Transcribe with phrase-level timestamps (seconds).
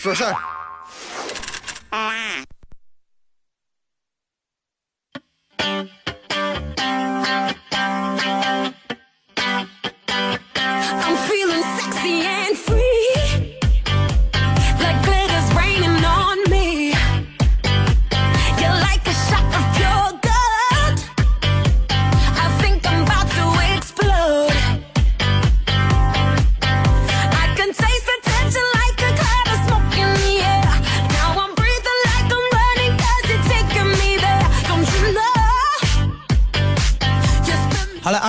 [0.00, 0.22] 说事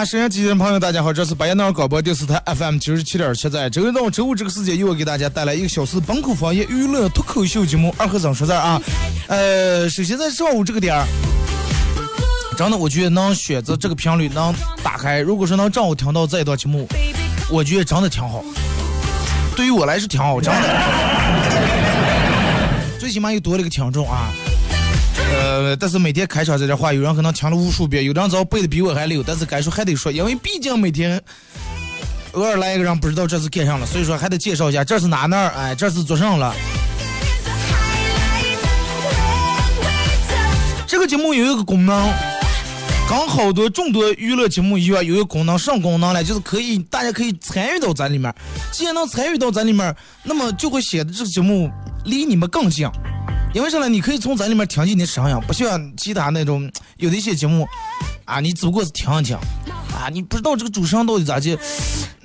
[0.10, 0.12] 儿。
[0.12, 8.82] 收音机前的朋友，大家好，这是白彦淖尔广播电视台 FM 九十七点七，在周一到周五这个时间，又要给大家带来一个小时本口方言娱乐脱口秀节目《二和尚说事》啊。
[9.28, 11.06] 呃，首先在上午这个点儿，
[12.58, 14.52] 真的，我觉得能选择这个频率能
[14.84, 16.88] 打开，如果说能正好听到这一段节目，
[17.48, 18.44] 我觉得真的挺好。
[19.56, 20.70] 对于我来说挺好，真的，
[23.00, 24.32] 最起码又多了一个听众啊。
[25.50, 31.20] 呃，但是每天开场这点话，有人可能听了无数遍，有人早背的比我还溜，但是该说还得说，因为毕竟每天
[32.34, 36.54] 偶尔来一个人不知道这是干上了，所以说还得介绍一下这是哪哪儿，哎，这是做上了。
[40.86, 42.14] 这个节目有一个功能，
[43.10, 46.24] 刚好多众多娱乐节目一样，有一个功能，什么功能呢？
[46.24, 48.32] 就是可以大家可以参与到咱里面，
[48.72, 51.72] 既然能参与到咱里面，那么就会显得这个节目
[52.06, 52.88] 离你们更近。
[53.52, 53.90] 因为啥呢？
[53.90, 57.68] 你可以从咱里面听见你的声音，不像其他那种有的一些节目，
[58.26, 59.36] 啊，你只不过是听一听，
[59.92, 61.58] 啊，你不知道这个主持人到底咋的，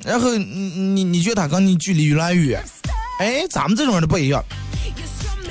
[0.04, 2.65] 然后你你你觉得他跟你距离越来越远，
[3.21, 4.44] 哎，咱们这种人不一样，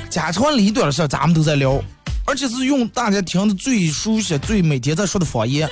[0.08, 1.82] 家长里短的事咱们都在聊，
[2.24, 5.68] 而且是用大家听的最熟悉、最每天在说的方言，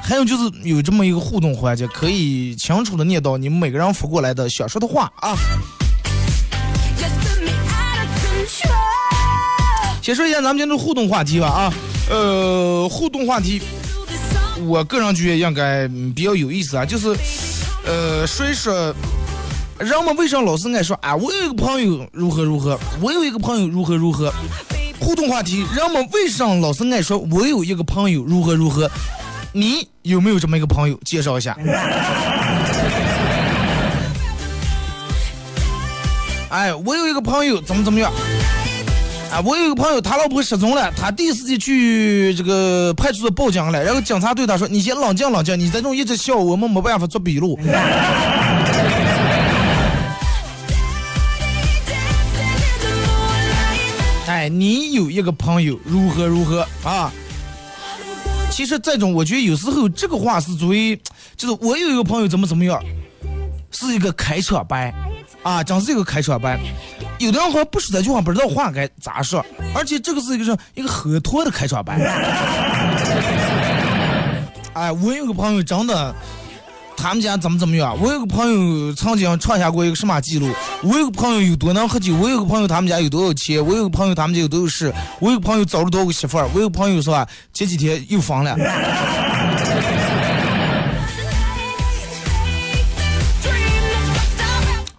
[0.00, 5.36] 还有就是有这么一个互动环节，可以清楚的念到你们每个人发过来的想说的话啊。
[10.04, 11.72] 先说一下咱们今天的互动话题吧啊，
[12.10, 13.62] 呃，互动话题，
[14.66, 17.08] 我个人觉得应该比较有意思啊，就是，
[17.86, 18.94] 呃，说一说，
[19.78, 21.16] 人们为啥老是爱说啊？
[21.16, 24.30] 我有一个朋友如何如何，我有一个朋友如何如何。
[25.00, 28.90] 互动话题，人们为啥老是爱说我有一个朋友如何如何？
[29.54, 31.00] 你有没有这么一个朋友？
[31.02, 31.56] 介绍一下。
[36.50, 38.12] 哎，我有一个朋友怎么怎么样？
[39.34, 47.58] 啊，我有一个朋友，他老婆失踪了，他第一时间去这个派出所报警了，然后警察对他说：“你先冷静冷静，你这种一直笑，我们没办法做笔录。
[54.28, 57.10] ”哎，你有一个朋友如何如何啊？
[58.52, 60.96] 其实这种，我觉得有时候这个话是作为，
[61.36, 62.80] 就是我有一个朋友怎么怎么样，
[63.72, 64.94] 是一个开车白。
[65.44, 66.58] 啊，真是一个开场白。
[67.20, 69.44] 有的人好像不说这句话，不知道话该咋说。
[69.74, 71.96] 而且这个是一个是一个很拖的开场白。
[74.74, 76.12] 哎，我有个朋友真的，
[76.96, 77.96] 他们家怎么怎么样？
[78.00, 80.50] 我有个朋友曾经创下过一个什么记录？
[80.82, 82.16] 我有个朋友有多能喝酒？
[82.16, 83.64] 我有个朋友他们家有多少钱？
[83.64, 84.92] 我有个朋友他们家有多少事？
[85.20, 86.48] 我有个朋友找了多个媳妇儿？
[86.52, 87.24] 我有个朋友是吧？
[87.52, 88.56] 前几天又疯了。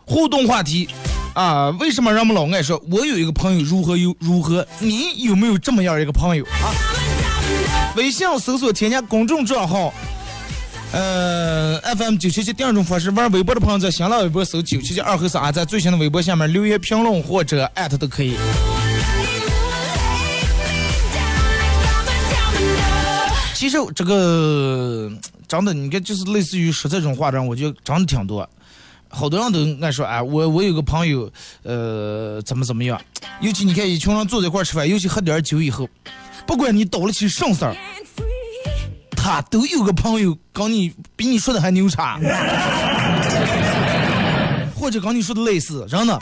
[0.05, 0.88] 互动话题，
[1.33, 2.81] 啊，为什么人们老爱说？
[2.91, 4.66] 我有一个朋友如何又如何？
[4.79, 6.69] 你有没有这么样一个朋友啊？
[7.95, 9.93] 微信搜索添加公众账号，
[10.91, 18.35] 呃，FM 九七七第二种方式，玩微博的朋友在新浪微博搜九七七二和三，在最新的微博下面留言评论或者艾特都可以。
[23.55, 25.09] 其实这个
[25.47, 28.47] 真的，你看，就是类似于说这种话的，我觉得真的挺多。
[29.16, 31.32] 好多人都爱说，哎，我我有个朋友，
[31.64, 33.00] 呃，怎么怎么样？
[33.40, 35.88] 尤其你看一群人坐在一块吃饭，尤其喝点酒以后，
[36.46, 37.73] 不管你倒了起什么事儿，
[39.16, 42.20] 他都有个朋友跟你比你说的还牛叉，
[44.76, 46.20] 或者跟你说的类似，真的，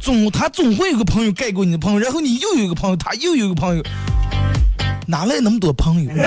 [0.00, 3.82] 总他总会有个朋友盖过你的朋友，然后你又有一个朋友，他又有一个朋友，
[5.08, 6.12] 哪来那么多朋友？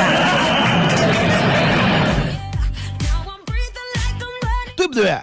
[4.76, 5.18] 对不对？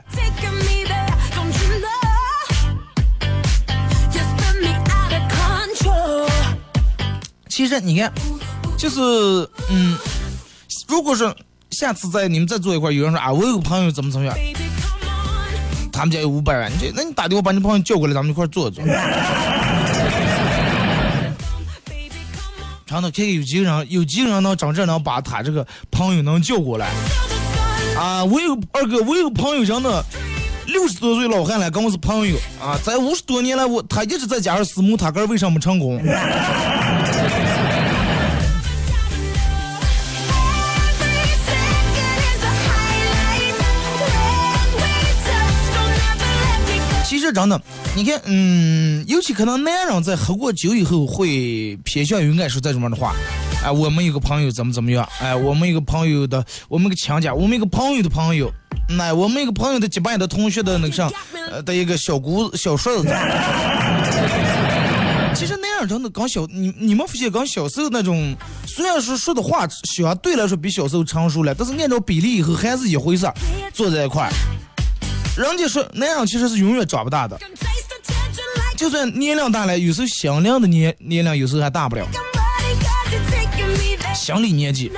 [7.55, 8.11] 其实你看，
[8.79, 8.99] 就是
[9.69, 9.99] 嗯，
[10.89, 11.37] 如果说
[11.71, 14.35] 下次在你们再坐一块，有人说啊，我有个朋友怎么怎么样，
[15.93, 18.83] 他们家有五百万，你这那你打电话把你朋友叫过来，咱们一块坐坐。
[22.87, 26.89] 长的，看看有几个人，有几个人能真正能把他这个朋友能叫过来
[27.99, 28.25] 啊！
[28.25, 30.03] 我有二哥，我有个朋友真的
[30.69, 36.03] 六十多岁老汉了，跟我是朋友啊，在五十多年来，我他一直在家上私募，他哥为啥没成功？
[47.33, 47.61] 真的，
[47.97, 53.15] 你看，嗯，尤其可能男人在喝过酒以后会偏向于爱说这种样的话。
[53.65, 55.09] 哎，我们有个朋友怎么怎么样？
[55.21, 58.51] 哎，我们有个朋友的，我们个亲家，我们一个朋友的朋友，
[58.89, 61.09] 那我们一个朋友的结拜的同学的那个啥，
[61.51, 63.09] 呃的一个小姑小孙子。
[65.35, 68.37] 其实那样真的刚小，你你们发现刚小时候那种，
[68.67, 73.27] 虽然说说的话相对来说比小时候成熟了，但是按照比例以后还是一回事，
[73.73, 74.33] 坐在一块儿。
[75.37, 77.39] 人家说那样其实是永远长不大的，
[78.77, 82.07] 就算年龄大了，有时候心灵的年年龄有时候还大不了，
[84.15, 84.93] 心理年纪。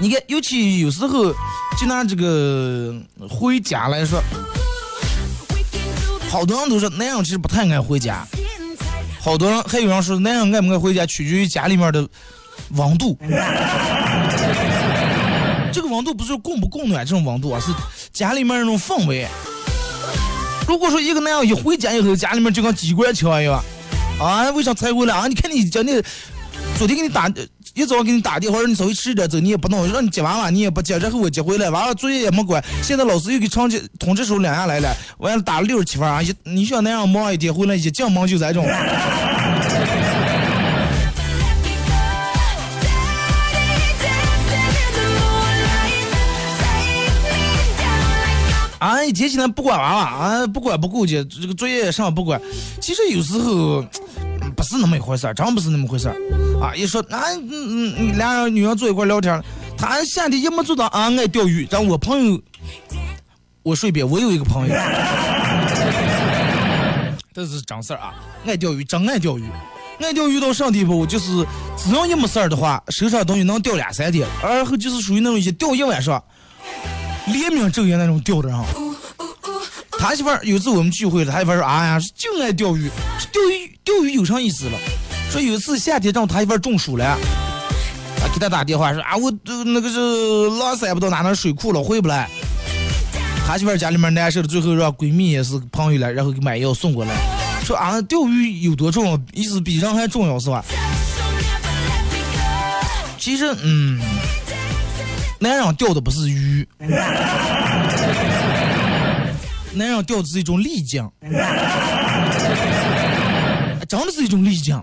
[0.00, 1.32] 你看，尤其有时候
[1.78, 2.94] 就拿这个
[3.30, 4.20] 回家来说，
[6.28, 8.26] 好多人都说那样其实不太爱回家，
[9.20, 12.06] 好多人还有人说那样爱不爱回家取决于家里面的
[12.70, 13.16] 温度。
[15.94, 17.72] 这个温度不是供不供暖这种温度啊，是
[18.12, 19.26] 家里面那种氛围。
[20.66, 23.62] 如果说一个那样一回家以后，家里面就跟机关枪一样，
[24.18, 25.28] 啊，为啥才回来啊？
[25.28, 26.02] 你看你今天
[26.76, 27.30] 昨天给你打
[27.74, 36.20] 一早给你打电话，让你稍微吃点走，你也不弄，让你接娃娃你也不接，然后我接回来，娃娃作业也没管，现在老师又给成绩通知书两下来了，完了打了六十七分啊！
[36.20, 38.66] 一你想那样忙一天回来一进门就这种。
[48.84, 52.38] 啊，一天起来不管娃娃啊，不管不顾及这个作业上不管，
[52.82, 53.82] 其实有时候
[54.54, 56.14] 不是那么一回事儿，真不是那么回事儿
[56.60, 56.74] 啊！
[56.76, 59.42] 一说啊，嗯嗯，俩人女人坐一块聊天，
[59.78, 61.66] 他夏天也没做到啊，爱钓鱼。
[61.70, 62.38] 让我朋友，
[63.62, 64.74] 我顺便我有一个朋友，
[67.32, 68.12] 这是真事儿啊，
[68.44, 69.44] 爱钓鱼，真爱钓鱼，
[70.00, 71.42] 爱钓鱼到上地步，就是
[71.78, 76.22] 只要一没事儿的话，手上东西能钓两三天，然后就是属于那种一钓一晚上。
[77.26, 78.58] 连名昼夜那种钓的人，
[79.98, 82.90] 他媳妇儿有次我们聚会了，他媳妇儿说：“哎呀，就爱钓鱼，
[83.32, 84.78] 钓鱼钓鱼有啥意思了？”
[85.32, 87.18] 说有一次夏天让他媳妇儿中暑了，啊，
[88.32, 89.32] 给他打电话说：“啊，我
[89.64, 92.28] 那个是拉塞不到哪那水库了，回不来。”
[93.46, 97.14] 他媳妇儿家里面难受了，最后让闺蜜也是朋友来，然后给买药送过来，
[97.64, 99.18] 说：“啊，钓鱼有多重要？
[99.32, 100.62] 意思比人还重要是吧？”
[103.18, 103.98] 其实，嗯。
[105.44, 106.66] 男人钓的不是鱼，
[109.74, 111.12] 男人钓的是一种丽江，
[113.86, 114.82] 真的是一种丽江。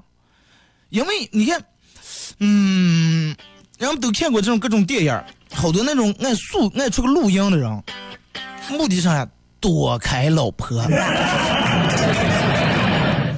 [0.90, 1.60] 因为你看，
[2.42, 3.36] 嗯，
[3.80, 5.20] 人们都看过这种各种电影，
[5.52, 7.84] 好多那种爱素爱出个露营的人，
[8.70, 9.28] 目的上呀？
[9.60, 10.80] 躲开老婆。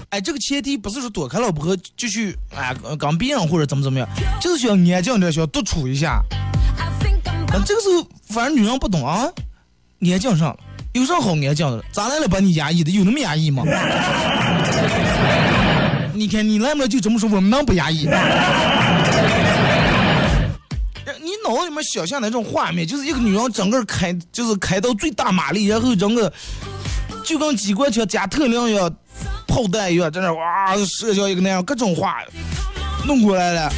[0.09, 4.05] 哎，这个前提不是说躲开老婆就去哎刚别人或者怎么怎么样，
[4.41, 6.21] 就是需要安静点，需要独处一下。
[7.65, 9.27] 这个时候，反正女人不懂啊，
[10.01, 10.57] 安静上了，
[10.93, 11.83] 有啥好安静的？
[11.91, 12.91] 咋来了把你压抑的？
[12.91, 13.63] 有那么压抑吗？
[16.13, 18.05] 你看你来了就这么说，我们能不压抑？
[21.21, 26.31] 你脑子里面想象那种画面，就是一个女人整个开，就是开到最大马力，然后整个
[27.23, 28.93] 就跟机关枪加特量一样，
[29.47, 32.17] 炮弹一样，在那哇射叫一个那样各种话
[33.05, 33.71] 弄过来了。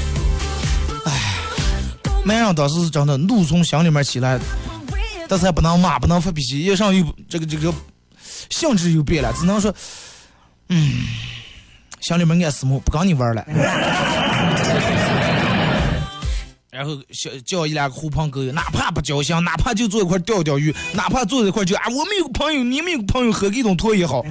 [2.26, 4.40] 男人当时是真的怒从心里面起来，
[5.30, 7.72] 但是还不能骂，不能发脾气，一上又这个这个
[8.50, 9.72] 性质又变了，只能说，
[10.70, 11.06] 嗯，
[12.02, 13.46] 心里面暗思慕，不跟你玩了。
[16.72, 24.24] 然后叫叫一两个狐朋狗友，哪怕不交心，哪怕就坐一块钓钓鱼，哪怕坐一块就啊，我们有个朋友，你们有个朋友，喝一桶脱也好。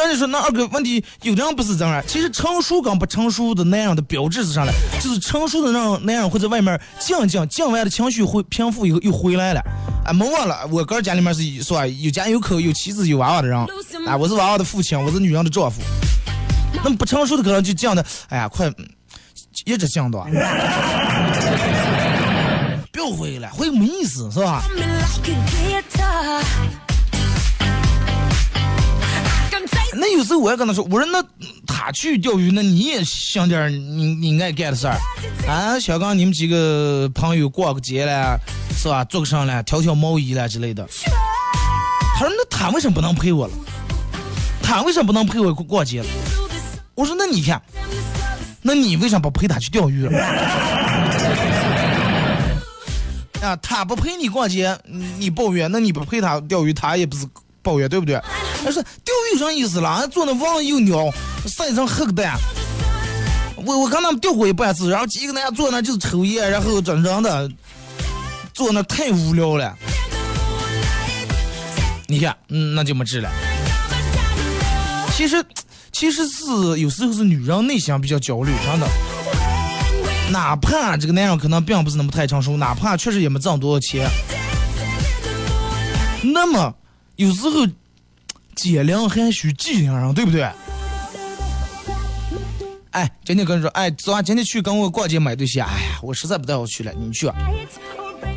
[0.00, 4.72] 那么，人家说那二哥问题有的人不是这样，其实成熟跟不成熟的男人的标志是啥呢？
[5.00, 9.60] 就是成熟的那种男人会在外面静静静完的情绪会平复以后又回来了。
[10.04, 13.58] 啊，没忘了，我哥家里面是说有家有口有妻子有娃娃的人。
[14.06, 15.82] 啊，我是娃娃的父亲，我是女人的丈夫。
[16.82, 18.72] 那么不成熟的可能就静的，哎呀，快
[19.66, 20.18] 一直静的。
[22.90, 24.62] 不要回来，回没意思，是吧？
[29.94, 31.22] 那有时候我也跟他说，我说那
[31.66, 34.96] 他去钓鱼，那你也想点你你爱干的事儿
[35.48, 35.78] 啊？
[35.80, 38.38] 小刚，你们几个朋友过个节了，
[38.76, 39.04] 是吧？
[39.04, 39.62] 做个啥了？
[39.64, 40.86] 挑挑毛衣了之类的。
[42.14, 43.54] 他说那他为什么不能陪我了？
[44.62, 46.06] 他为什么不能陪我过过节了？
[46.94, 47.60] 我说那你看，
[48.62, 50.18] 那你为啥不陪他去钓鱼了？
[53.42, 54.78] 啊，他不陪你逛街，
[55.18, 57.26] 你抱怨，那你不陪他钓鱼，他也不是
[57.62, 58.20] 抱怨，对不对？
[58.64, 60.06] 他说钓鱼有啥意思了？
[60.08, 61.10] 坐那望又鸟，
[61.46, 62.38] 晒成黑个蛋。
[63.56, 67.50] 我我看他们钓过一半次，然后几个人坐那就是抽烟，然后整整的，
[68.54, 69.76] 坐那太无聊了。
[72.06, 73.30] 你看，嗯，那就没治了。
[75.14, 75.44] 其实，
[75.92, 78.88] 其实是有时候是女人内心比较焦虑，真的。
[80.30, 84.08] 哪怕这个男人可能并不是那么太成熟，哪怕确实也没挣多少钱，
[86.22, 86.74] 那么
[87.20, 87.66] 有时候
[88.54, 90.48] 减量还需计量上，对不对？
[92.92, 95.60] 哎，今天跟你说，哎，昨晚，今天去跟我逛街买东西。
[95.60, 97.30] 哎呀，我实在不带我去了，你去。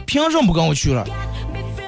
[0.05, 1.07] 凭什么不跟我去了？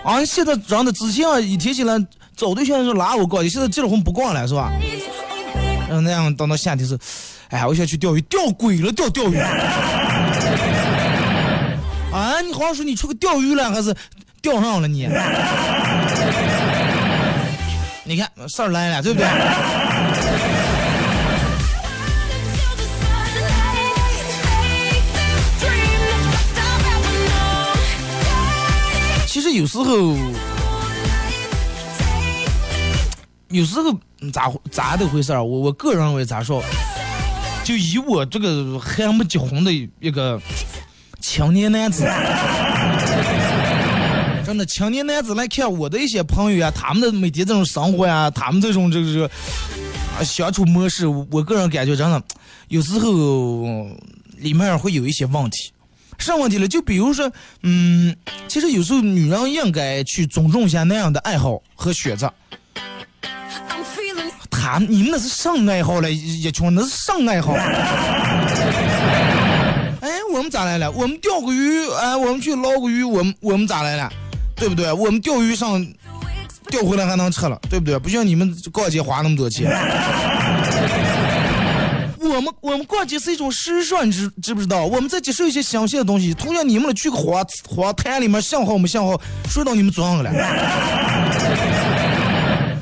[0.06, 2.00] 啊，现在长得之前一提起来
[2.34, 4.72] 找对象就拉我逛街，现在结了婚不逛了是吧？
[5.90, 6.98] 嗯，那样等到夏天是。
[7.50, 9.36] 哎，我想去钓鱼，钓鬼了，钓钓鱼。
[12.14, 13.94] 啊，你好像说你出去钓鱼了，还是
[14.42, 15.10] 钓上了你？
[18.07, 19.27] 你看事儿来了，对不对？
[29.25, 30.15] 其实有时候，
[33.50, 33.91] 有时候
[34.31, 35.43] 咋咋的回事儿？
[35.43, 36.63] 我我个人认为咋说？
[37.63, 40.39] 就以我这个还没结婚的一个
[41.19, 42.03] 青年男子，
[44.46, 49.30] 真的青年男子来看我的一些朋友啊，他们的每天这种生活呀，他们这种这个
[50.18, 52.22] 啊相处模式，我个人感觉真的
[52.68, 53.90] 有时候
[54.38, 55.72] 里面会有一些问题。
[56.20, 56.68] 啥问题了？
[56.68, 57.30] 就比如说，
[57.64, 58.16] 嗯，
[58.48, 62.32] 其实有时候女人应该去尊重一下那样的爱好和选择。
[64.50, 67.54] 他你们那是上爱好了，一群那是上爱好。
[70.02, 70.90] 哎，我们咋来了？
[70.92, 74.10] 我们钓个鱼，哎，我们去捞个鱼，我们我们咋来了？
[74.55, 74.91] 对不对？
[74.91, 75.85] 我们钓鱼上
[76.69, 78.00] 钓回来还能吃了，对不对？
[78.00, 79.69] 不像你们逛街花那么多钱。
[82.19, 84.83] 我们我们逛街是一种时尚，知知不知道？
[84.83, 86.33] 我们在接受一些新鲜的东西。
[86.33, 89.21] 同样，你们去个花花坛里面想好没想好？
[89.47, 90.31] 说到你们嘴上了，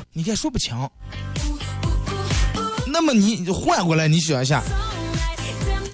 [0.12, 0.74] 你看说不清。
[2.86, 4.62] 那么你换过来，你想一下，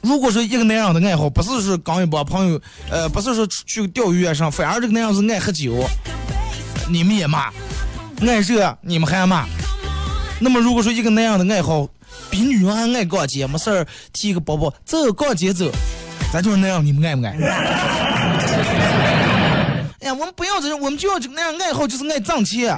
[0.03, 5.85] 如果说一个男人的爱好不是说跟一帮朋友，呃，不是说去钓鱼啊上，反而这个男人是爱喝酒，
[6.89, 7.51] 你们也骂；
[8.27, 9.47] 爱热，你们还骂。
[10.41, 11.87] 那么如果说一个男人的爱好
[12.31, 15.71] 比女人还爱逛街，没事儿提个包包走逛街走，
[16.33, 17.37] 咱就是那样，你们爱不爱？
[20.01, 22.75] 哎呀，我们不要这样，我们就要这个那样爱好，就是爱挣钱。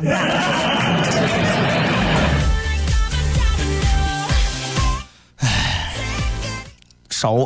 [7.23, 7.39] 少，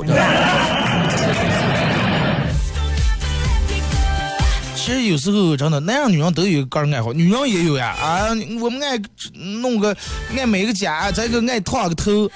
[4.74, 8.28] 其实有时候真的，男人女人都有个人爱好，女人也有呀啊！
[8.58, 8.98] 我们爱
[9.60, 9.94] 弄个
[10.34, 12.26] 爱美个甲，再个爱烫个头，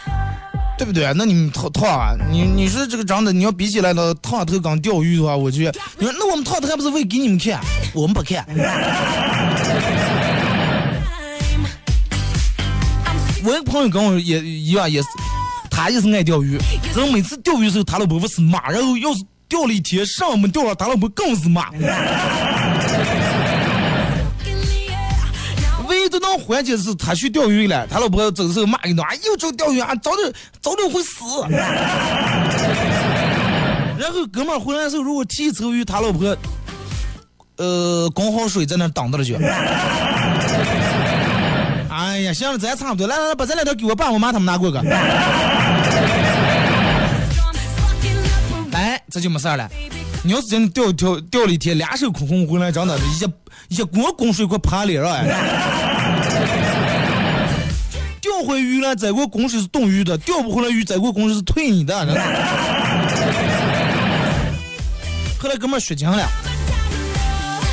[0.77, 1.11] 对不对？
[1.17, 2.15] 那你们烫烫啊？
[2.31, 7.59] 你你说这个长得，你要比起来呢，烫头跟钓鱼的话，我觉得，你说那我们烫头还不是为给你们看？
[7.95, 8.45] 我们不看。
[13.43, 15.09] 我一个朋友跟我也一样，也是。
[15.83, 16.59] 他也是爱钓鱼，
[16.95, 21.71] 然后每次钓鱼的时候，他老婆不是骂，然后要是钓了一天上没钓了，他老婆更是骂。
[25.89, 31.25] 唯一都能缓解的是他去钓鱼了，他老婆走的时候骂一顿，哎又去钓鱼啊，早点早点会死。
[33.99, 36.37] 然后哥们回来的时候，如果提一条鱼，他老婆
[37.57, 39.35] 呃滚好水在那挡着了就。
[41.89, 44.77] 哎呀，行了，咱差不多，来来来，把这两条给我爸我妈他们拿过去。
[49.11, 49.69] 这就没事了。
[50.23, 55.13] 你要是真钓钓钓了一天，两手空空回来，真的，一一锅滚水快爬脸上。
[58.21, 61.95] 钓回鱼了，这锅滚水是冻鱼的；钓不回来鱼，这锅滚水是退你的。
[65.39, 66.29] 后来哥们血浆了。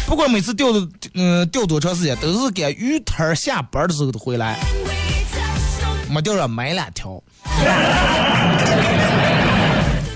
[0.05, 4.57] 不管每次钓的，嗯，钓多长时间，都是赶鱼摊下班的时候都回来，
[6.09, 7.21] 没钓上买两条。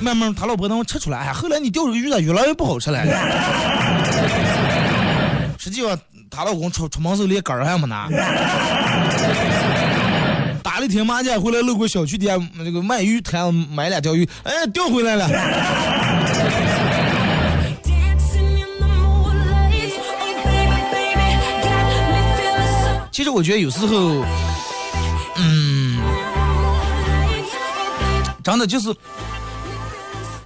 [0.02, 3.06] 慢慢他老婆能吃出来，哎，后来你钓这个鱼咋越来越不好吃了？
[5.58, 5.98] 实际上，
[6.30, 8.10] 她老公出出门时候连杆儿还没拿，
[10.64, 15.30] 打了一天麻将回来，路过小区底下那个卖鱼摊买两条鱼，哎，钓回来了。
[23.12, 24.26] 其实我觉得有时候，
[25.36, 26.00] 嗯，
[28.44, 28.92] 真的就是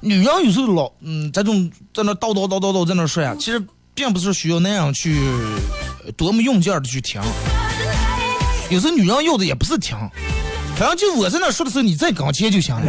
[0.06, 3.60] 女人有时候老嗯这种在那叨叨叨叨叨在那说呀，其实
[3.96, 5.20] 并不是需要那样去
[6.16, 7.20] 多么用劲儿的去听，
[8.70, 9.98] 有时候女人要的也不是听，
[10.78, 12.86] 反正就我在那说的时候，你在跟前就行了。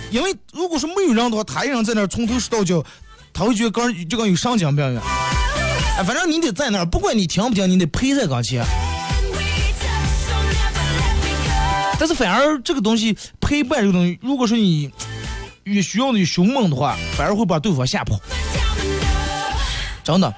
[0.12, 2.84] 因为如果说没有人的话，他一人在那从头说到脚，
[3.32, 5.02] 他会觉得刚就跟有神经病一样。
[5.96, 8.62] 哎，反正你得在那儿，不管你听不听，你得陪在跟前。
[11.98, 14.90] 但是反而这个东西陪伴这个东西，如果说你
[15.64, 18.18] 越需要的凶猛的话，反而会把对方吓跑。
[20.04, 20.32] 真的，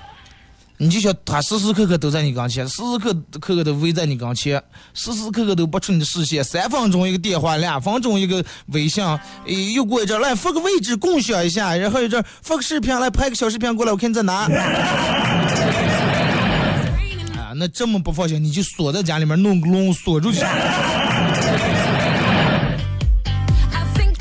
[0.79, 4.61] 你就想他时时刻刻都在你跟前，时时刻刻刻都围在你跟前，
[4.95, 6.43] 时时刻刻都不出你的视线。
[6.43, 9.05] 三分钟一个电话，两分钟一个微信，
[9.47, 14.49] 诶，又过一阵来发个位置共享一下，然后一阵发个视频来拍个小视频过来，我看你在哪。
[17.37, 20.41] 啊，那这么不放心，你就锁在家里面弄个笼锁住去。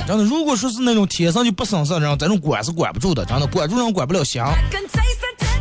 [0.10, 4.42] 真的，如果说是那种天生就不省事的人，这种管是管不住的，真的管住人管不了心。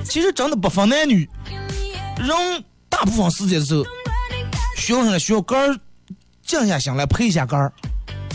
[0.02, 1.28] 其实真的不分男女，
[2.17, 2.31] 人
[2.88, 3.85] 大部分时间的时候，
[4.78, 5.19] 需要什么？
[5.19, 5.78] 需要杆儿
[6.43, 7.71] 静下心来陪一下杆儿。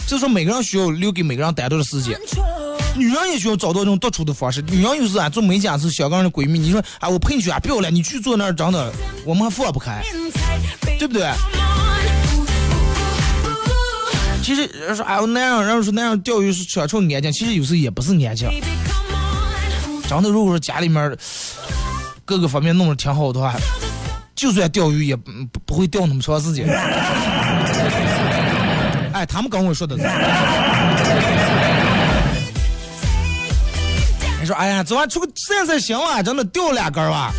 [0.05, 2.15] 就说每个人需要留给每个人单独的时间，
[2.95, 4.61] 女人也需要找到这种独处的方式。
[4.61, 8.93] 女人有时啊做美甲是小刚的闺蜜，你说啊我陪你去啊，不要了，你去坐那儿，真的
[9.25, 10.03] 我们还放不开，
[10.99, 11.27] 对不对？
[14.43, 18.49] 其实说哎，那样，然后说那样钓鱼是享受安静，其实有时候也不是安静。
[20.07, 21.17] 真的，如果说家里面
[22.25, 23.55] 各个方面弄得挺好的话，
[24.35, 25.31] 就算钓鱼也不
[25.65, 26.67] 不会钓那么长时间。
[29.13, 29.95] 哎，他们跟我说的。
[29.95, 30.03] 你
[34.45, 37.31] 说，哎呀，昨晚出个散散心啊，真的钓两根吧。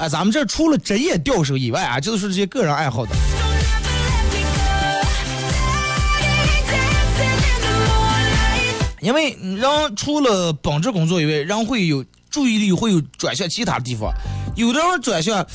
[0.00, 3.12] 哎，咱们这除了职业钓手以外啊，就是这些个人爱好的。
[9.06, 14.12] 因为人除了本职工作以外，人会有注意力会有转向其他地方。
[14.56, 15.46] 有的人转向，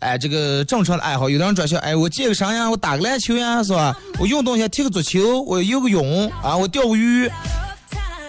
[0.00, 3.96] 哎，这个正常的爱好；有的人转向，哎，我健个身呀，我打个篮球呀，是吧？
[4.18, 7.30] 我运动一下，踢个足球，我游个泳啊，我钓个鱼。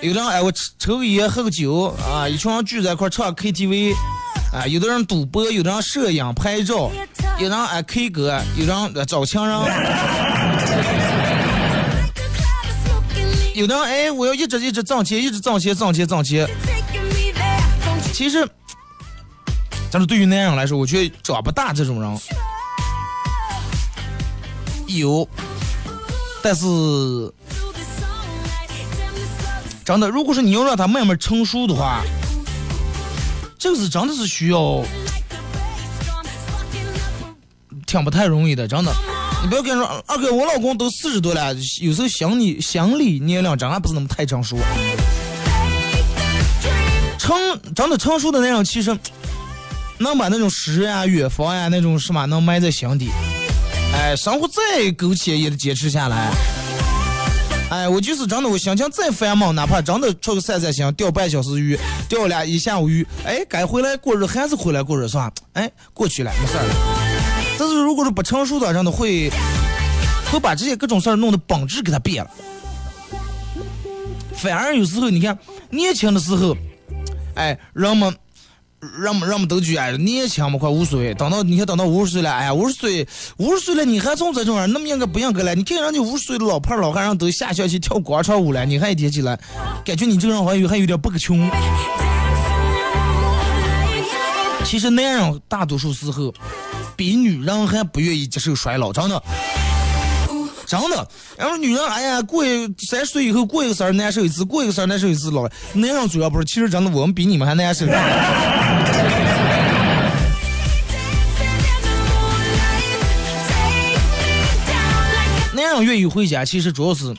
[0.03, 3.95] 有的人哎，我抽个烟，喝个酒啊，一群人聚在一块唱 KTV
[4.53, 4.67] 啊。
[4.67, 6.91] 有的人赌博，有的人摄影拍照，
[7.39, 9.57] 有的人哎 K 歌，有的人找情人。
[13.57, 16.47] 有的人哎，我要一直一直挣钱，一直挣钱，挣钱，挣钱。
[18.13, 18.47] 其实，
[19.91, 22.19] 但是对于男人来说，我觉得长不大这种人
[24.85, 25.27] 有，
[26.43, 26.65] 但是
[29.83, 32.03] 真的，如果说你要让他慢慢成熟的话，
[33.57, 34.83] 这个是真的是需要，
[37.87, 38.93] 挺不太容易的，真的。
[39.41, 44.57] 你不要跟人说，二哥，我老公都四十多了，有时候想你想你年龄真还不是那么太成熟。
[47.17, 47.37] 成
[47.75, 48.97] 长得成熟的那种，其实
[49.99, 53.09] 能把那种诗呀、远方呀那种什么能埋在心底。
[53.93, 56.31] 哎，生活再苟且也得坚持下来。
[57.69, 61.77] 哎，我就是真的，我心情再繁忙，哪怕真的出去散散心，钓半小时鱼，
[62.09, 65.31] 钓俩一下午鱼，哎，该回来过日子还是回来过日，是吧？
[65.53, 66.96] 哎，过去了，没事了。
[67.57, 69.31] 但是如果是不成熟的，人的会
[70.31, 72.29] 会把这些各种事儿弄得本质给他变了。
[74.33, 75.35] 反而有时候你看
[75.71, 76.55] 年轻的时候，
[77.33, 78.15] 哎，人们
[78.99, 81.11] 人们人们都觉得哎年轻嘛，快无所谓。
[81.15, 85.55] 等到你看等到五十岁了，哎呀，五十岁五十岁了，你还从这种人那么应该不应该了？
[85.55, 89.39] 你看人家五十岁的老派老汉，人都下象棋跳广场舞了，你还一天起来，
[89.83, 91.49] 感觉你这个人好像有还有点不可穷。
[94.63, 96.31] 其实男人大多数时候。
[96.97, 99.21] 比女人还不愿意接受衰老，真的，
[100.65, 101.07] 真的。
[101.37, 102.43] 然后女人，哎呀，过
[102.89, 105.47] 三十岁以后过一个生日难受一次，过一个生日难受一次老。
[105.73, 107.85] 男人主要不是，其实真的我们比你们还难受。
[115.53, 117.13] 男人愿意回家，其实主要是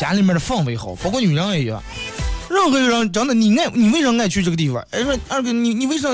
[0.00, 1.80] 家里面的氛围好，包括女人也一样。
[2.50, 4.84] 任何人，真的，你爱你为啥爱去这个地方？
[4.90, 6.08] 哎，说二哥，你你为啥？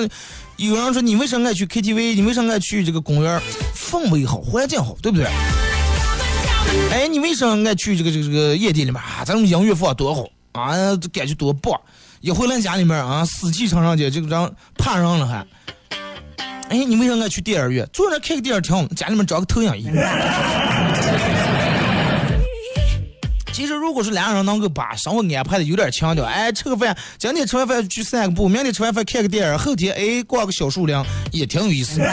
[0.56, 2.14] 有人说你为啥爱去 KTV？
[2.14, 3.40] 你为啥爱去这个公园？
[3.74, 5.26] 氛围好，环境好，对不对？
[6.92, 9.24] 哎，你为什么爱去这个这个这个夜店里面啊？
[9.24, 11.78] 咱们音乐放多好啊，这感觉多棒！
[12.20, 15.44] 一回来家里面啊，死气沉沉的，这个人怕人了还。
[16.68, 17.88] 哎，你为什么爱去电影院？
[17.92, 19.88] 坐那看个电影挺好，家里面装个投影仪。
[23.54, 32.00] 其实，如果是两个人能够把生活安排的有点强调，哎，吃个饭，今天吃完饭去散个步，明天吃完饭看个电影，后天哎逛个小树林，也挺有意思。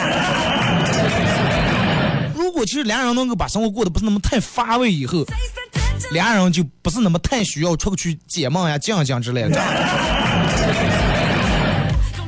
[2.36, 5.26] 如果其实两个人能够把生活过得不是那么太乏味，以后，
[6.12, 9.50] 两人就不是那么太需要出去解闷呀、讲讲之类的。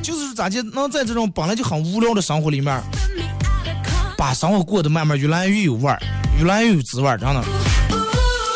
[0.03, 2.83] 就是咋的，能在这种本来就很无聊的生活里面，
[4.17, 5.97] 把生活过得慢慢越来越有味儿，
[6.37, 7.41] 越来越有滋味儿，真的。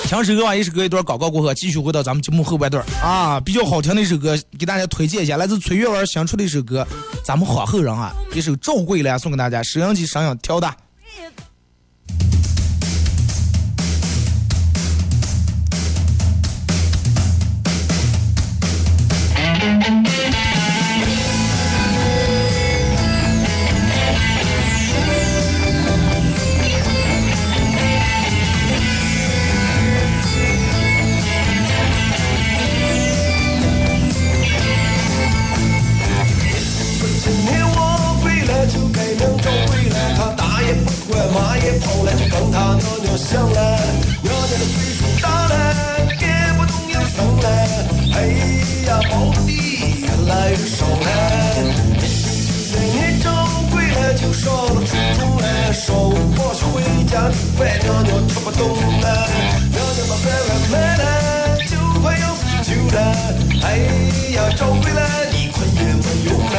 [0.09, 6.83] 听首歌吧，一首歌一段广告过后，继续回到咱们节目后半段啊，比较好听的一首歌，给大家推荐一下，来自崔月文新出的一首歌，
[7.23, 10.67] 咱们好后人啊，一首《赵桂兰》送给大家，收音机声音调的。
[57.57, 58.61] 坏，牛牛吃不动
[59.01, 59.07] 了，
[59.71, 61.03] 牛牛它飞了没了，
[61.69, 62.97] 就快要死球了，
[63.63, 63.65] 哎
[64.35, 64.99] 呀，找回来
[65.31, 66.57] 你快也没用了。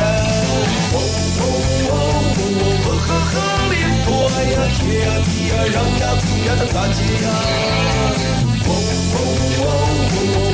[0.93, 0.95] 哦
[1.39, 1.95] 哦哦哦，
[2.85, 3.35] 呵呵呵，
[3.71, 3.73] 别
[4.05, 4.09] 躲
[4.51, 7.27] 呀，贴呀贴呀，让呀不呀的打击呀。
[8.67, 8.69] 哦
[9.13, 9.65] 哦哦哦，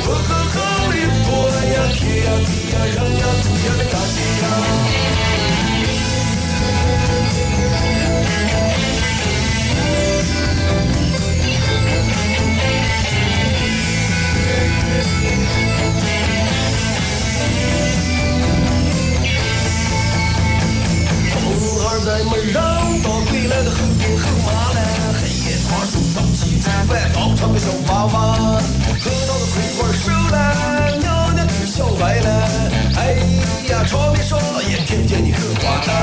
[0.05, 0.55] 呵呵呵，
[0.91, 1.29] 别躲
[1.73, 2.66] 呀，贴呀贴。
[27.37, 28.35] 唱个小娃娃，
[28.99, 32.29] 喝到了葵花瘦了，娘娘都笑歪了。
[32.95, 32.99] 哎
[33.69, 35.93] 呀，窗边少也听见你嗑瓜子儿。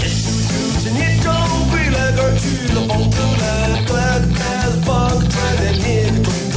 [0.00, 3.04] 哎呦，就是来个去了包谷
[3.36, 3.92] 来，端
[4.22, 4.40] 个袋
[4.70, 4.88] 子放
[5.18, 6.56] 个砖在，你个中砖。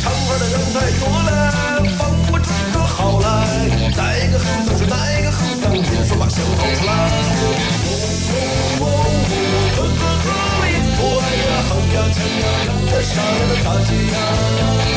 [0.00, 1.28] 唱歌的人太多了，
[1.98, 2.00] 放
[2.32, 3.26] 我唱歌好来，
[3.96, 6.82] 哪一个和尚说哪一个和尚也说把香好穿。
[8.80, 8.82] 哦，
[11.36, 12.77] 呀，好呀，真呀。
[13.08, 14.87] show the touchy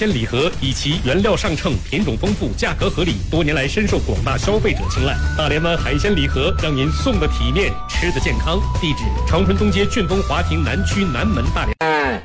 [0.00, 5.14] 鲜礼盒以其原料上乘、品种丰富、价格合理，多年来深受广大消费者青睐。
[5.36, 8.58] 大连湾海鲜礼盒让您送的体面，吃的健康。
[8.80, 12.22] 地址：长春东街俊丰华庭南区南门大连。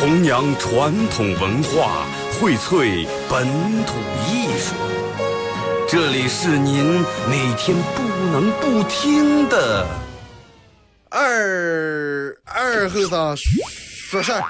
[0.00, 2.06] 弘扬传统文化，
[2.40, 3.46] 荟萃本
[3.84, 4.74] 土艺术。
[5.86, 8.02] 这里是您每天不
[8.32, 9.86] 能不听的
[11.10, 14.42] 二二后生说事儿。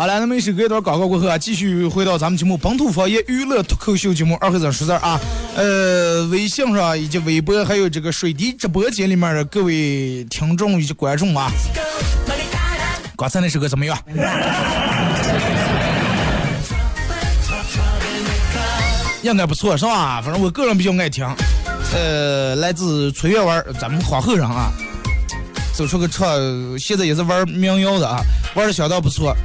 [0.00, 5.20] 好了，那么一首歌一段广告过后啊，继续回到咱们节目本土方言娱乐脱口秀节目二和尚说事儿啊。
[5.54, 11.52] 呃，微信上以及微博还有这个水滴直播间里面的各位听众以及观众啊，
[13.14, 13.98] 刚才那首歌怎么样？
[19.20, 20.22] 应该不错是吧？
[20.22, 21.26] 反正我个人比较爱听。
[21.92, 24.72] 呃，来自崔月玩，咱们花后人啊，
[25.74, 26.26] 走出个唱，
[26.78, 28.22] 现在也是玩民谣的啊，
[28.54, 29.36] 玩的相当不错。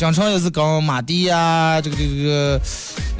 [0.00, 2.60] 经常也是跟马迪呀，这个这个，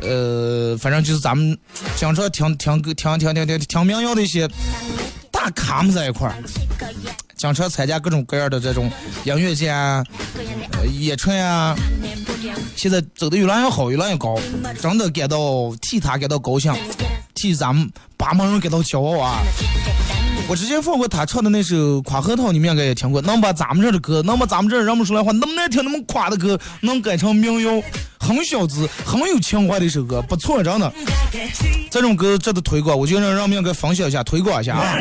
[0.00, 1.54] 呃，反正就是咱们
[1.94, 4.48] 经常听听歌、听听听听听民谣的一些
[5.30, 6.34] 大咖们在一块儿，
[7.36, 8.90] 经常参加各种各样的这种
[9.24, 10.02] 音乐节啊、
[10.98, 11.76] 演出啊。
[12.74, 14.34] 现在走的越来越好，越来越高，
[14.80, 15.36] 真的感到
[15.82, 16.74] 替他感到高兴，
[17.34, 19.42] 替咱们八门人感到骄傲啊！
[20.50, 23.22] 我之前放过他唱的那首《夸核桃》，你们应该也听过。
[23.22, 27.80] 能把咱们这的歌，能把咱们这人们说来话那么难听、那么夸的歌，能改成民谣，
[28.18, 30.92] 很小资、很有情怀的一首歌，不错，真的。
[31.88, 34.96] 这种歌值得推广，我就让让们应该分享一下、推广一下啊！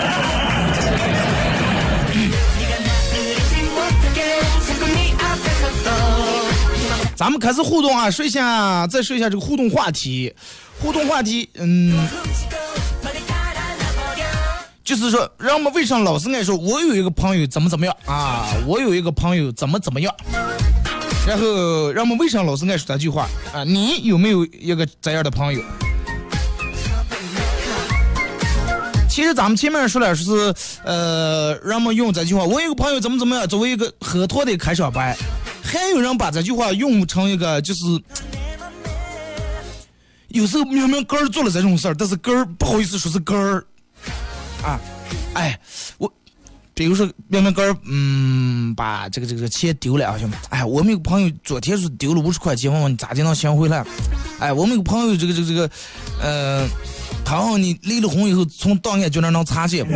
[7.15, 10.31] 咱们开始互动啊，说一下，再说一下这个互动话题。
[10.79, 12.07] 互动话题，嗯，
[14.89, 20.11] 就是说，人们为什么老是爱说“我有一个朋友怎么怎么样啊”，我有一个朋友怎么怎么样，
[21.27, 23.63] 然后人们为什么老是爱说这句话啊？
[23.63, 25.61] 你有没有一个这样的朋友？
[29.07, 35.15] 其实咱们前面说了，说是呃，人们用这句话“我有个朋友怎么怎么样”作为一个合托的开场白。
[35.63, 37.81] 还有人把这句话用成一个，就是
[40.29, 43.63] 有时候明明哥儿做了这种事儿，但是哥儿不好意思说是哥儿
[44.63, 44.79] 啊，
[45.33, 45.57] 哎，
[45.97, 46.11] 我
[46.73, 53.83] 比如说明明哥儿嗯把这个这个钱丢了啊，兄弟，哎，我们有个朋友昨天是丢了五十块钱，问问你咋就能想回来？
[54.39, 55.69] 哎，我们有个朋友这个这个这个，
[56.21, 56.67] 呃，
[57.25, 59.85] 他问你离了婚以后从档案就那能查见，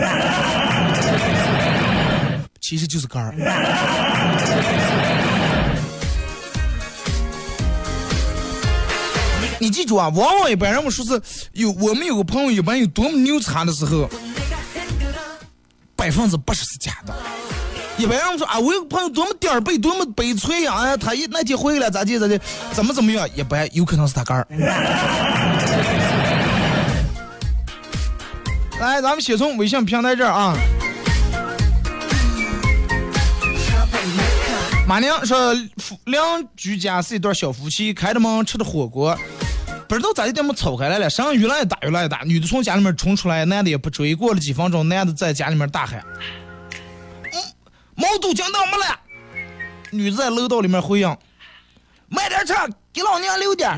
[2.59, 3.33] 其实就是哥儿。
[9.83, 14.09] 记住啊，往往一般人们说是有我们有个朋友一般有多么牛叉的时候，
[15.93, 17.13] 百分之八十是假的。
[17.97, 20.73] 一般人们说啊，我有个朋友多么点儿背，多么悲催呀！
[20.75, 22.39] 哎，他一那天回来咋地咋地，
[22.71, 23.27] 怎么怎么样？
[23.35, 24.47] 一般有可能是他干儿。
[28.79, 30.55] 来，咱们先从微信平台这儿啊。
[34.87, 35.53] 马娘说，
[36.05, 36.23] 两
[36.55, 39.19] 居家是一对小夫妻，开着门吃的火锅。
[39.93, 42.21] 不知道咋的，他们吵开来了，声音越来越大，越来越大。
[42.25, 44.15] 女的从家里面冲出来，男的也不追。
[44.15, 46.03] 过了几分钟，男的在家里面大喊
[47.31, 47.37] ：“嗯，
[47.93, 48.85] 毛肚讲到没了。”
[49.93, 51.15] 女的在楼道里面回应
[52.09, 52.55] ：“买点车，
[52.91, 53.69] 给老娘留点。”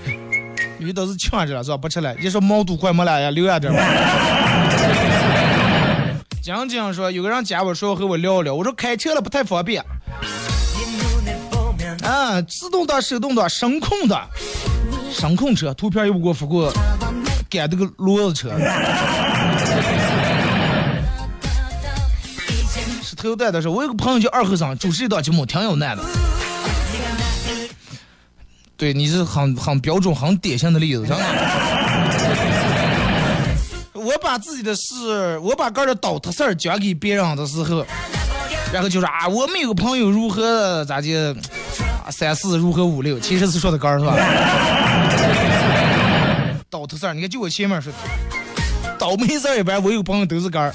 [0.80, 1.76] 女的是呛着了，是吧？
[1.76, 2.16] 不吃了。
[2.16, 3.78] 一说毛肚快没了呀，留下点吧。
[6.42, 9.84] 讲讲说，有个人加我说要和我聊聊，我说开车了不太方便。
[12.16, 14.18] 啊，自动挡、手动挡、声控的，
[15.12, 16.72] 声控车，图片又不给我发过，
[17.50, 18.58] 赶这个骡子车，
[23.02, 26.02] 是头戴的是，我有个朋友叫二和尚，主持一档节目，挺有难的。
[28.78, 31.24] 对，你是很很标准、很典型的例子，真的。
[33.92, 37.84] 我把自己的事，我把个人倒腾事儿讲给别人的时候，
[38.72, 41.36] 然后就说啊，我们有个朋友如何咋的。
[42.10, 44.16] 三四如何五六，其实是说的杆儿是吧？
[46.68, 47.98] 倒头事儿，你看就我前面说的，
[48.98, 50.74] 倒霉事儿一般，我有个朋友都是杆儿。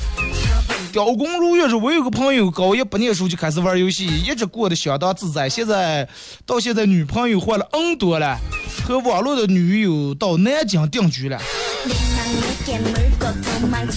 [0.92, 5.48] 雕工如月说，我有个朋友高一不念书就开始玩游戏，一直过得相当自在。
[5.48, 6.06] 现在
[6.46, 8.38] 到现在女朋友换了 N 多了，
[8.86, 11.40] 和网络的女友到南京定居了。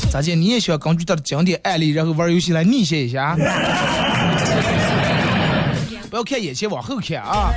[0.08, 3.36] 咋姐，你也想根据他的经典案例，然后玩游戏来逆袭一下？
[6.14, 7.52] 不要看眼前，往后看啊！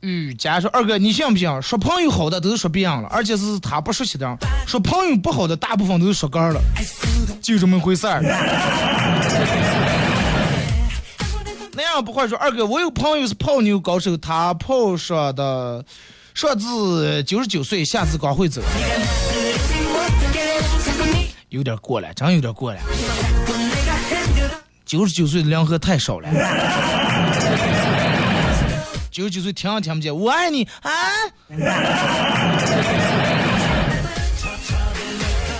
[0.00, 1.60] 雨佳说：“二哥，你信不信？
[1.60, 4.26] 说朋友好的都是说别人了，而且是他不熟悉的；
[4.66, 6.58] 说朋友不好的，大部分都是说干了，
[7.42, 8.22] 就这么回事儿。
[11.72, 15.84] 那样不会说，二哥，我有朋友是泡妞高手，他泡说的，
[16.32, 18.62] 上至九十九岁，下次刚会走，
[21.50, 22.80] 有点过了，真有点过了。”
[24.84, 26.28] 九十九岁的梁河太少了，
[29.10, 30.68] 九十九岁听也听不见，我爱你。
[30.82, 30.90] 啊！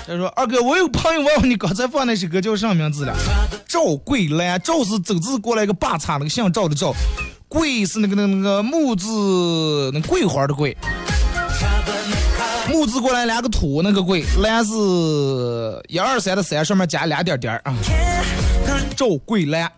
[0.07, 3.17] 他说二哥，我有朋友问我你刚才放那首歌叫什么名字了？
[3.67, 6.93] 赵桂兰，赵是走字过来一个八叉，那个姓赵的赵，
[7.49, 10.77] 桂是那个那个那个木字那桂花的桂，
[12.69, 14.75] 木字过来两个土那个桂，兰是
[15.89, 17.75] 一二三的三上面加俩点点啊，
[18.97, 19.71] 赵桂兰。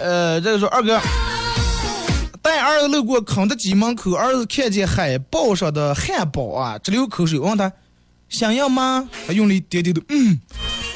[0.00, 0.98] 呃，这个说二哥
[2.40, 7.70] 带儿子路过肯德基门口，儿子看见海报上的汉堡啊，直流口水，问他
[8.30, 9.06] 想要吗？
[9.26, 10.40] 他用力点点头，嗯。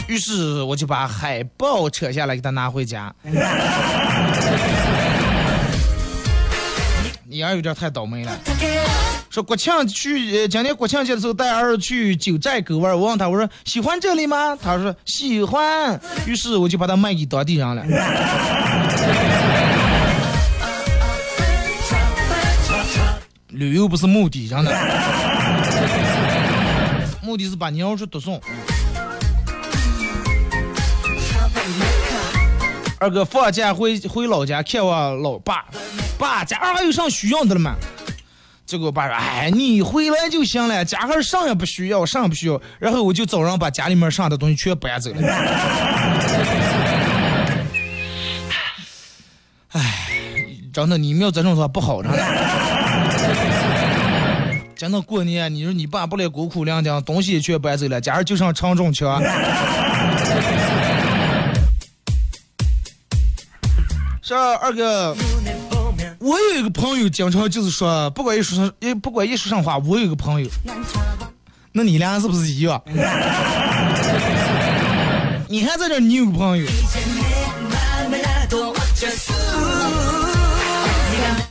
[0.09, 3.15] 于是我就把海报扯下来给他拿回家。
[7.33, 8.39] 你儿有点太倒霉了。
[9.31, 14.55] 说国庆去，今年国庆节的时候带儿子去九寨沟玩，我问他，我说喜欢这里吗？
[14.63, 15.99] 他说喜欢。
[16.27, 17.83] 于是我就把他卖给当地人了。
[23.49, 24.71] 旅游不是目的，真的，
[27.23, 28.39] 目的是把鸟去独送。
[33.03, 35.65] 二哥放假回回老家看望老爸，
[36.17, 37.75] 爸家还有啥需要的了吗？
[38.65, 45.21] 结果我爸说：“哎，你回来就行了，家还啥也不需要，啥也不需要。”然后我就找人把家里面剩的东西全搬走了。
[49.71, 49.81] 哎，
[50.73, 52.19] 真的，你没有这种说不好，真的。
[54.77, 59.21] 真的过年，你说你爸不来孤苦伶仃，东西也全搬走了，家里就剩长中枪。
[64.33, 65.15] 这二哥。
[66.19, 70.49] 我有一个朋友，经常就是说，不管一说上，也不管一说上话，我有一个朋友，
[71.73, 72.81] 那你俩是不是一样？
[75.51, 76.67] 你还在这，你有个朋友。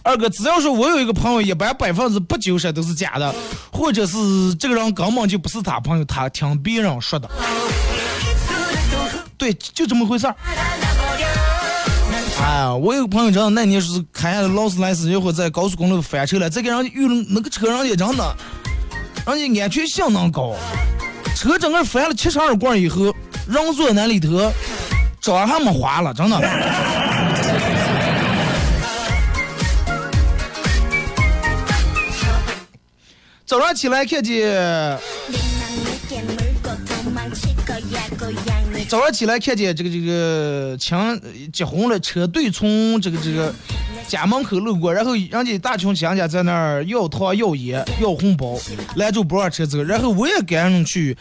[0.01, 3.31] 二哥，只要说我有一个朋友，一般百分之八九十都是假的，
[3.71, 7.29] 或者是这个人根本就不是他朋友，他听别人说的。
[9.37, 10.35] 对，就这么回事儿。
[12.69, 18.35] 我有个朋友，真的那年是开劳斯莱斯，一会儿在高速公路翻车了，再给人遇了那个车，人家真的，
[19.25, 20.55] 人家安全性能高，
[21.35, 23.05] 车整个翻了七十二罐以后，
[23.47, 24.51] 人坐那里头，
[25.19, 26.39] 妆还没花了，真的。
[33.45, 34.97] 早上起来看见。
[38.91, 41.17] 早上起来看见这个这个墙
[41.53, 43.55] 结婚了，车队从这个这个
[44.05, 48.59] 家门口路过，然后人家大群亲家在那儿要糖要烟要红包，
[48.97, 51.17] 拦住不让车走，然后我也赶上去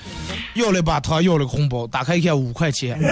[0.55, 2.99] 要了把糖要了个红包，打开一看五块钱，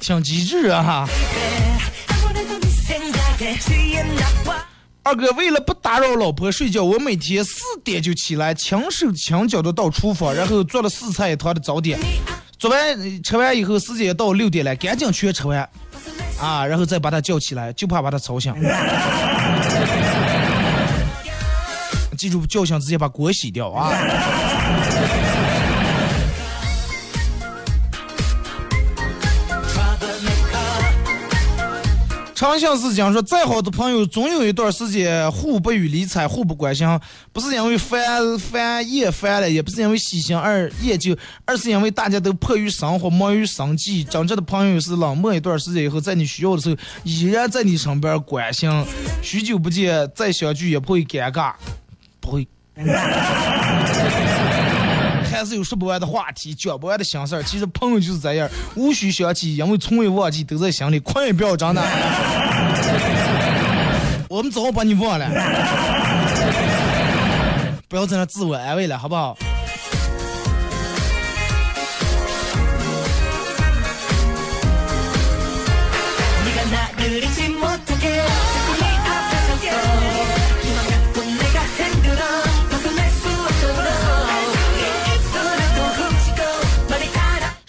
[0.00, 1.08] 挺机智啊哈。
[5.10, 11.98] 二哥为了不打扰老婆睡觉，我每天四点就起来，轻手轻脚的到厨房，然后做了四菜一汤的早点。
[12.56, 15.68] 做完吃完以后，时间到六点了，赶紧全吃完，
[16.38, 18.54] 啊，然后再把他叫起来，就怕把他吵醒。
[22.16, 23.92] 记住，叫醒直接把锅洗掉啊。
[32.40, 36.88] 长相是讲说，再好的朋友，总有一段时间互不予理睬，互不关心。
[37.34, 41.14] 不是因为烦烦厌烦了，也不是因为喜新而厌旧，
[41.44, 44.02] 而是因为大家都迫于生活，忙于生计。
[44.02, 48.70] 真正的朋友是冷漠一段时间以后，在你需要的时候，依然在你身边关心。
[49.20, 51.52] 许久不见，再相聚也不会尴尬，
[52.20, 52.48] 不会。
[55.40, 57.42] 还是有说不完的话题，讲不完的心事儿。
[57.42, 61.00] 其实朋友就是这样，无需想起，因为从未忘记，都在心里。
[61.00, 61.82] 困也不要长大，
[64.28, 65.26] 我们早把你忘了，
[67.88, 69.34] 不要在那自我安慰了，好不好？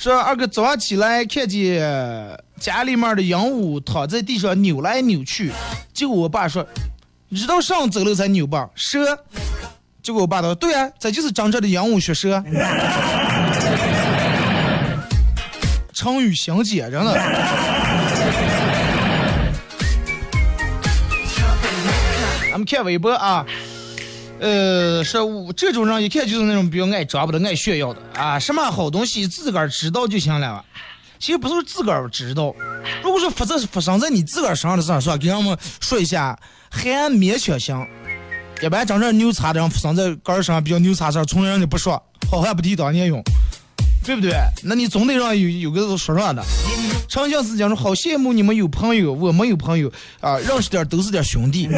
[0.01, 1.79] 说二哥早上起来看见
[2.59, 5.51] 家里面的鹦鹉躺在地上扭来扭去，
[5.93, 6.65] 结果我爸说
[7.29, 9.15] ：“你知道上走路才扭吧？”蛇。
[10.01, 12.43] 结果我爸说：“对啊，这就是长着的鹦鹉学舌。”
[15.93, 17.13] 成语详解，真的。
[22.49, 23.45] 咱们看微博啊。
[24.41, 25.19] 呃，是
[25.55, 30.65] 这种人一看就是那种比较爱装不的、爱炫耀的啊，什么好东西自个儿知道就行了。
[31.19, 32.51] 其实不是自个儿知道，
[33.03, 35.17] 如果说发生发生在你自个儿身上的事儿，是吧？
[35.17, 36.35] 给人们说一下，
[36.71, 37.87] 还勉强行。
[38.63, 43.21] 一般真正牛叉的人发生在个儿身上比较牛叉事儿，从来人家不说，好汉不提当年勇，
[44.03, 44.33] 对不对？
[44.63, 46.43] 那你总得让有有个说说的。
[47.07, 51.69] 长相思讲说，好羡慕你们有朋友，我没有朋友啊，认识点都是点兄弟。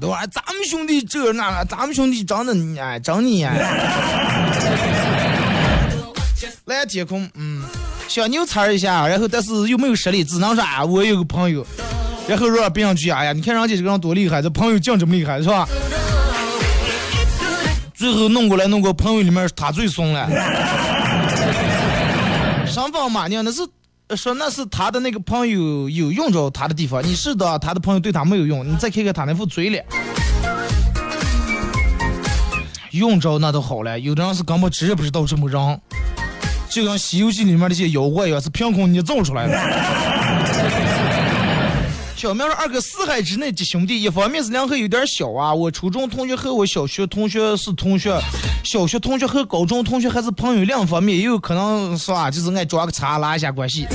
[0.00, 3.56] 都说咱们兄弟这那，咱们兄弟长得哎，长你哎。
[6.66, 7.64] 蓝天空，嗯，
[8.08, 11.66] 想牛叉一下，然后但是又没有实力，只能说啊，我有个朋友，
[12.28, 15.68] 然后让别人去，哎呀，你看人家这个人多厉害，这朋友竟这么厉害，是吧？
[17.92, 20.28] 最后弄过来弄过，朋友里面他最怂了。
[22.66, 23.62] 上方马娘那是
[24.16, 29.84] 说那是他的那个朋友有用着他的地方，你是的，他的朋友对他没有用，你再看看他那副嘴脸，
[32.90, 35.80] 用着那都好了，有的人是根本知不知道这么人。
[36.68, 40.09] 就像《西游记》里面那些妖怪一样，是凭空捏造出来的。
[42.20, 45.54] 小明说：“二哥，四海之内皆兄弟，一方面是两河有点小啊。
[45.54, 48.14] 我初中同学和我小学同学是同学，
[48.62, 50.62] 小学同学和高中同学还是朋友。
[50.64, 53.86] 两方面也有可能是吧，就是爱抓个茬拉一下关系。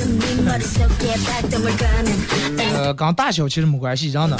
[2.74, 4.36] 呃，跟大小其实没关系，真的。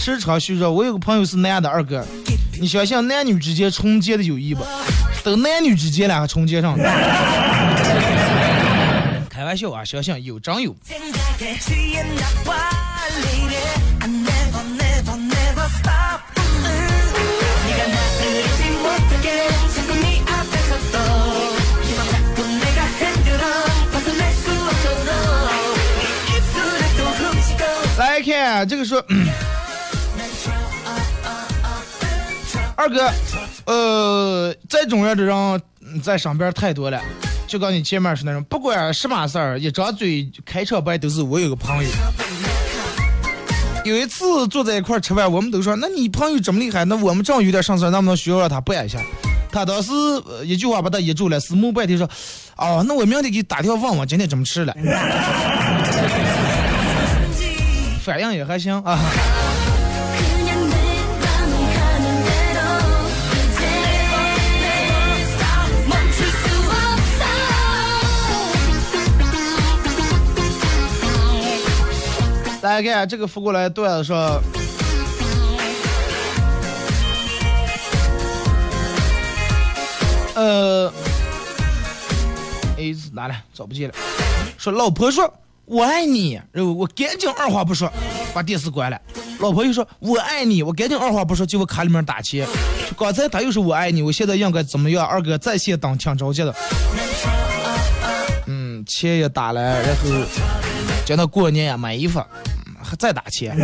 [0.00, 2.02] 时常叙说，我有个朋友是男的，二哥，
[2.58, 4.64] 你相信男女之间纯洁的友谊不？
[5.22, 6.78] 都男女之间了，还重接上？
[9.38, 10.74] 开玩笑啊，相信有真有。
[27.96, 29.00] 来看这个说，
[32.74, 33.08] 二哥。
[33.66, 35.62] 呃，在中原的人
[36.02, 37.00] 在上边太多了，
[37.48, 41.90] 就跟你前面是那种，不管什么事儿，一张嘴开场白都是我有个朋友。
[43.86, 49.00] 有一次坐在一块吃饭，我们都说，那你朋友这么厉害，那我们正有点上事，能不能需要让他办一下？
[49.50, 49.90] 他当时
[50.44, 52.06] 一句话把他噎住了，思慕半天说，
[52.58, 54.74] 哦，那我明天给你打电话问问今天怎么吃了。
[58.04, 59.00] 反应也还行啊。
[72.68, 74.42] 大家看这个发过来段子说，
[80.34, 80.92] 呃，
[82.76, 83.34] 哎，哪了？
[83.54, 83.94] 找不见了。
[84.58, 85.32] 说老婆说
[85.64, 87.90] 我爱你，然后我赶紧二话不说
[88.34, 89.00] 把电视关了。
[89.38, 92.46] 老婆又说我爱你，我赶紧二话不说就往卡里面打钱。
[92.98, 95.06] 刚才他又说我爱你，我现在应该怎么样？
[95.06, 96.54] 二哥在线等，挺着急的。
[98.44, 100.02] 嗯，钱也打了，然后
[101.06, 102.22] 叫他过年呀买衣服。
[102.88, 103.54] 还再打钱，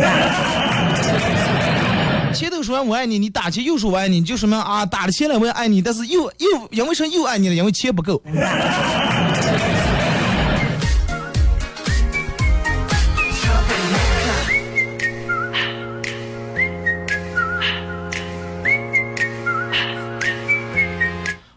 [2.31, 7.55] 前头说我爱你，你打钱又说我爱你，就说明啊打了钱了我也爱你，但是又又因为什么又爱你了？
[7.55, 8.21] 因为钱不够。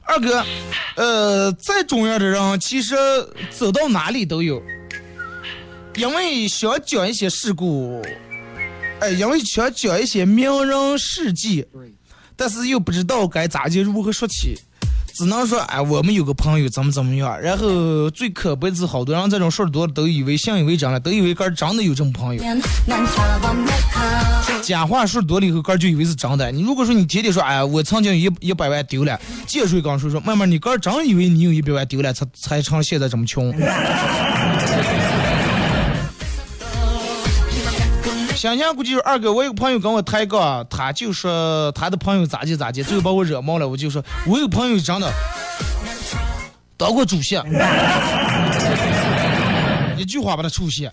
[0.06, 0.42] 二哥，
[0.96, 2.96] 呃，再重要的人其实
[3.50, 4.62] 走到哪里都有。
[5.98, 8.00] 因为想讲一些事故，
[9.00, 11.66] 哎，因为想讲一些名人事迹，
[12.36, 14.56] 但是又不知道该咋接如何说起，
[15.16, 17.40] 只能说哎，我们有个朋友怎么怎么样。
[17.40, 22.40] 然后最可悲的是，好多人这种事儿多都以为信以为真了，都以为哥真的有这么朋友。
[24.62, 26.52] 假话说多了以后，哥就以为是真的。
[26.52, 33.52] 你如果说你天天说哎，我曾经一一百万丢了，借水刚说说，慢慢你哥真以为你有一百万丢了，才才成现在这么穷。
[38.38, 43.66] 想想估计是二哥，我有个朋友跟我抬杠，他就说他的朋友咋地咋地，最后把我惹毛了。
[43.66, 45.12] 我就说，我有朋友真的
[46.76, 47.34] 当过主席，
[49.96, 50.88] 一句话把他出血。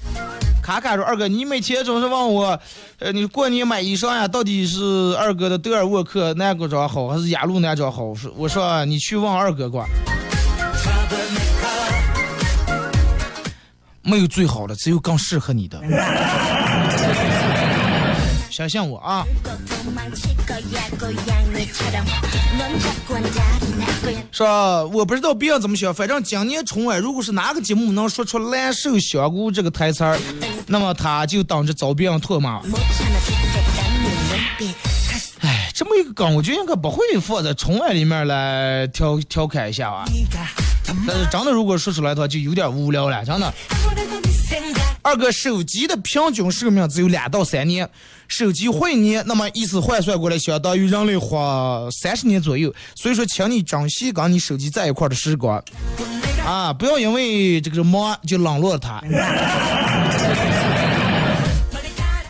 [0.63, 2.59] 卡卡说二哥，你每天总是问我，
[2.97, 8.05] 呃，你过年买衣裳呀，到底是二哥的德尔沃克那个装好，还是雅鹿那装好？
[8.05, 9.87] 我说我说你去问二哥管，
[14.01, 15.79] 没有最好的，只有更适合你的。
[18.55, 19.25] 相信我啊！
[24.31, 30.17] 说我不知道别人怎么想，反正今年春晚如果是哪个节目能说出“蓝瘦香菇”这个台词儿，
[30.67, 32.61] 那么他就当着遭别人唾骂。
[35.41, 40.05] 哎，这么一个梗，我就应该不会放在春晚里面来调调侃一下吧。
[41.05, 43.53] 但是真的，如果说出来的话，就有点无聊了，真的。
[45.05, 47.87] 二哥，手机的平均寿命只有两到三年，
[48.27, 52.73] 手机坏年，那么意思换算过来，相当于人类活三十年左右。
[52.95, 55.63] 所以说，请你珍惜跟你手机在一块的时光，
[56.43, 58.99] 啊，不要因为这个忙就冷落了它。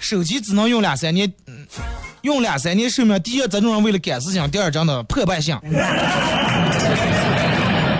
[0.02, 1.32] 手机只能用两三年，
[2.24, 3.18] 用两三年寿命。
[3.22, 5.58] 第一，这种人为了赶时间；第二，真的破败性。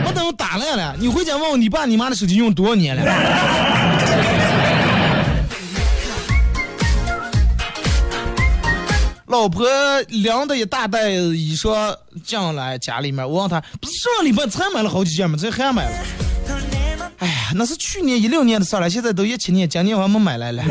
[0.04, 3.95] 我等打烂了，你回家问问你爸你妈的手机用多少年了？
[9.36, 9.68] 老婆
[10.08, 15.38] 拎的一大袋衣裳进来家里面，我问他，不是上礼拜才买了好几件吗？
[15.38, 15.98] 这还买了？
[17.18, 20.64] 哎呀，那是去年一六年的事了，现在都一七年，今年我还没买来了。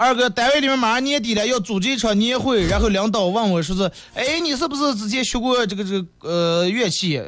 [0.00, 7.20] 二哥，单位里面马上年底了，要组织一场年会，然后领导问我说是，哎，你是不是之前学过这个这个呃乐器，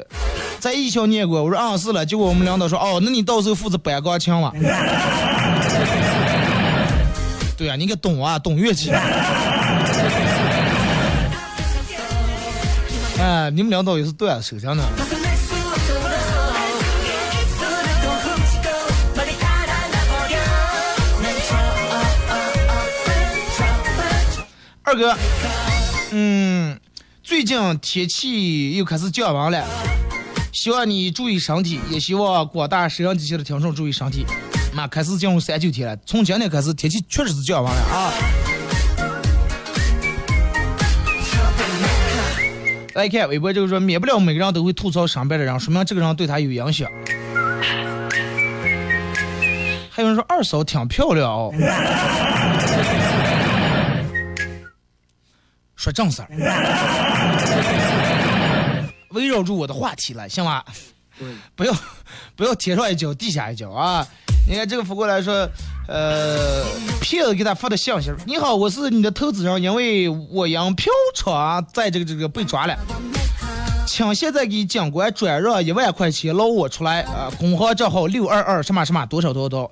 [0.60, 1.42] 在艺校念过？
[1.42, 2.06] 我说啊是了。
[2.06, 4.52] 结果我们领导说，哦，那你到时候负责搬钢琴了。
[7.56, 8.92] 对啊，你可懂啊，懂乐器。
[13.18, 14.84] 哎，你们领导也是断手上的。
[24.90, 25.16] 二哥，
[26.10, 26.76] 嗯，
[27.22, 29.64] 最近天气又开始降温了，
[30.52, 34.26] 希望你注意身体，也希望广大收音机前的听众注意身体。
[34.74, 38.12] 妈，开始进入三九天了，从今天开始天气确实是降温了啊！
[42.94, 46.90] 来看微博，就是说免不了每个人都会吐槽上班的人，说明这个人对他有影响。
[49.88, 51.54] 还有人说二嫂挺漂亮哦。
[55.80, 56.28] 说正事儿，
[59.12, 60.62] 围绕住我的话题来，行吗？
[61.56, 61.74] 不要
[62.36, 64.06] 不要天上一脚地下一脚啊！
[64.46, 65.48] 你看这个福过来说，
[65.88, 66.62] 呃，
[67.00, 72.78] 骗子给他发的信息，你好，我是你的投资人，因为我因嫖娼在这个这个被抓了。
[73.90, 77.28] 请现在给警官转让一万块钱捞我出来啊！
[77.40, 79.68] 工行账号六二二什么什么多少多少多，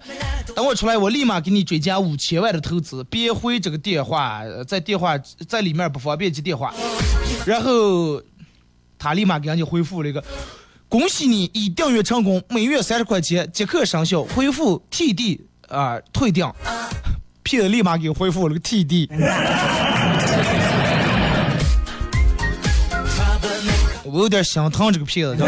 [0.57, 3.05] 等我出来，我立马给你追加五千万的投资。
[3.05, 5.16] 别回这个电话，在电话
[5.47, 6.75] 在里面不方便接电话。
[7.47, 8.21] 然后
[8.99, 10.23] 他立马给人家回复了一个：
[10.89, 14.25] 恭喜你已订阅成功，每月三十块钱即刻生效。
[14.25, 15.39] 回复 TD
[15.69, 16.53] 啊，退订。
[17.45, 19.09] 骗立马给回复了个 TD。
[24.11, 25.44] 我有点心疼这个骗子，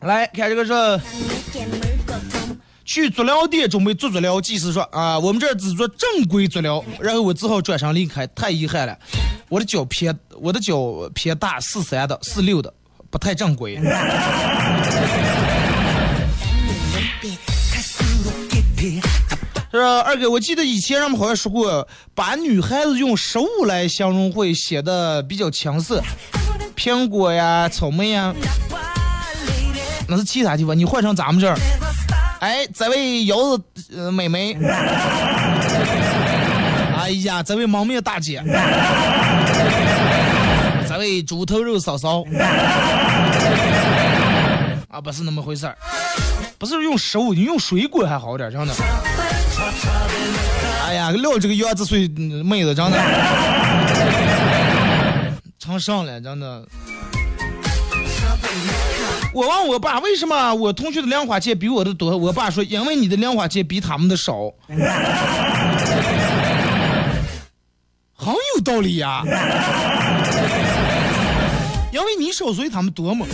[0.00, 1.00] 来看这个是
[2.84, 8.96] 去足疗店准备做足疗，技师说啊，我们这儿只做正规足疗，然后我只好转身离开，太遗憾了，
[9.48, 12.72] 我的脚偏，我的脚偏大，四三的，四六的，
[13.10, 13.80] 不太正规。
[19.80, 26.00] 是二哥，我记得以前人们好像说过，把女孩子用食物来形容会显得比较强势，
[26.76, 28.32] 苹果呀、草莓呀，
[30.06, 30.78] 那是其他地方。
[30.78, 31.58] 你换成咱们这儿，
[32.38, 33.64] 哎，这位腰子
[33.96, 34.56] 呃妹妹，
[36.96, 38.40] 哎呀，这位蒙面大姐，
[40.88, 42.22] 这位猪头肉嫂嫂，
[44.88, 45.76] 啊，不是那么回事儿，
[46.58, 48.72] 不是用食物，你用水果还好点，真的。
[50.94, 52.06] 哎呀，撂这个院子岁
[52.44, 52.96] 妹子，真的
[55.58, 56.64] 成上了，真的。
[59.32, 64.52] 我问我爸为什么我同学的零花钱比我的多，我爸说因为你的零花钱比他们的少，
[68.14, 69.24] 很有道理呀。
[71.92, 73.26] 因为你少，所以他们多嘛。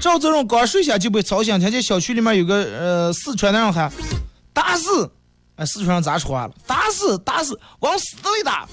[0.00, 3.92] 赵子荣刚睡下就被吵醒，听见小区里面有个呃四川的人喊
[4.52, 5.10] 打死，
[5.56, 6.54] 哎四川人咋说话了？
[6.66, 8.66] 打死打死，往死里打！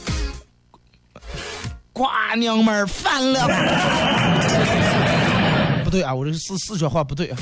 [1.91, 3.45] 瓜娘们儿反了！
[5.83, 7.37] 不对啊，我这是四四川话不对啊。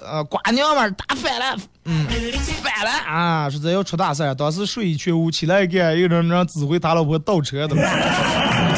[0.00, 1.56] 呃，瓜娘们儿打翻了，
[1.86, 2.06] 嗯，
[2.62, 4.32] 翻了啊，说这要出大事儿。
[4.34, 7.74] 当时睡意全无，起来一看，有人让指挥他老婆倒车的。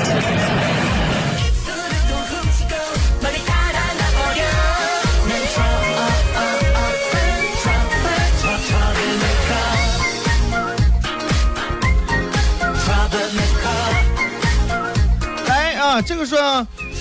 [16.22, 16.38] 来啊，这个说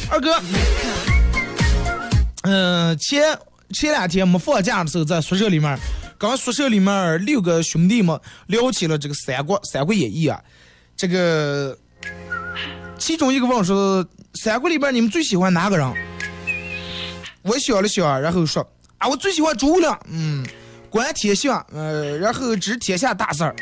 [0.10, 0.42] 二哥，
[2.44, 3.38] 嗯、前
[3.72, 5.78] 前两天我们放假的时候，在宿舍里面，
[6.18, 10.42] 刚宿舍里面六个兄弟们聊起了这个《三国》《三国演义》啊，
[10.96, 11.78] 这个
[12.98, 14.04] 其中一个问说，
[14.34, 15.94] 《三国》里边你们最喜欢哪个人？
[17.44, 18.68] 我想了想，然后说
[18.98, 20.46] 啊，我最喜欢诸葛亮，嗯，
[20.90, 23.56] 观天象，呃，然后知天下大事儿，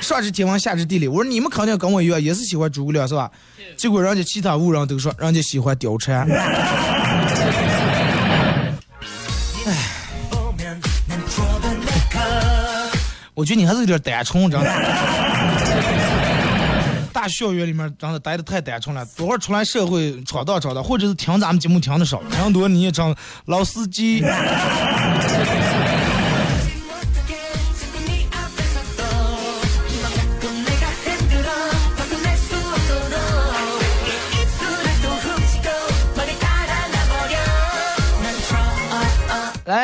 [0.00, 1.08] 上知天文，下知地理。
[1.08, 3.30] 我说你们肯定跟我一样，也是喜欢诸葛亮是吧？
[3.76, 6.28] 结果人家其他五人都说，人家喜欢貂蝉。
[9.66, 9.76] 哎
[13.34, 14.70] 我觉得你还是有点单纯，真的。
[17.12, 23.14] 大校园里面真的待的太单纯了，多会儿出来社会闯荡闯荡，或者是听咱们节目听的少，人多你也成
[23.46, 24.22] 老司机。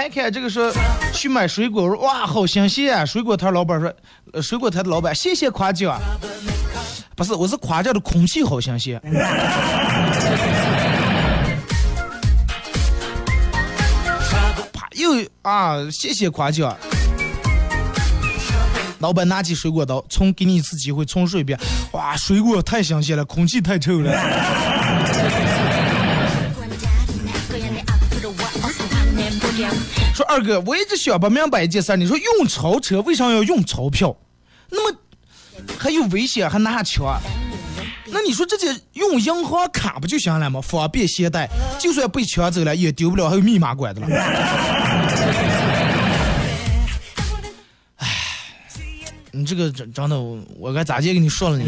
[0.09, 0.73] 看这个说
[1.13, 3.05] 去买水果，我说哇好新鲜啊！
[3.05, 3.93] 水果摊老板说，
[4.33, 6.01] 呃水果摊的老板谢谢夸奖，
[7.15, 9.01] 不是我是夸奖的空气好新鲜。
[14.73, 15.11] 啪又
[15.43, 16.77] 啊谢谢夸奖，
[18.99, 21.59] 老板拿起水果刀，重给你一次机会重说一遍，
[21.93, 24.13] 哇水果太新鲜了，空气太臭了。
[30.15, 34.17] 说二哥，我一直想不明白一件事，你说用钞车为啥要用钞票？
[34.71, 34.99] 那么
[35.79, 37.19] 还有危险，还拿枪？
[38.09, 40.61] 那你说这些用银行卡不就行了吗？
[40.61, 41.49] 方便携带，
[41.79, 44.07] 就算被抢走了也丢不了，还有密码管的了。
[47.97, 48.09] 哎，
[49.33, 50.17] 你这个真真的，
[50.59, 51.65] 我该咋接跟你说了呢？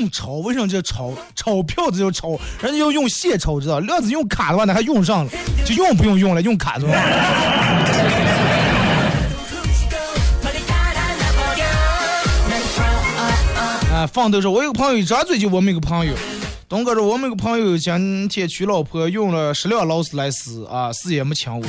[0.00, 1.12] 用钞为什么叫钞？
[1.36, 2.30] 钞票子叫钞，
[2.62, 3.80] 人家要用现钞，知道？
[3.80, 5.30] 料子用卡的话，那还用上了，
[5.64, 6.94] 就用不用用了，用卡是吧？
[13.92, 16.14] 啊，放都说，我有个朋友一张嘴就我们一个朋友，
[16.66, 21.66] 东哥说我们一个朋友今天娶老婆用了十辆劳斯莱斯啊，死也没抢我，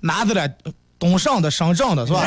[0.00, 0.48] 拿的了
[0.98, 2.26] 东上的上账的是吧？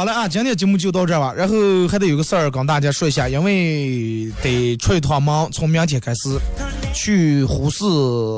[0.00, 1.30] 好了啊，今天节目就到这儿吧。
[1.36, 6.38] 然后还得有个事儿跟大家说一下，因为得出一趟门，从明天开始
[6.94, 7.84] 去呼市